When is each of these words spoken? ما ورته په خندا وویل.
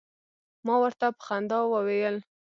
ما 0.65 0.75
ورته 0.83 1.05
په 1.17 1.21
خندا 1.27 1.59
وویل. 1.65 2.15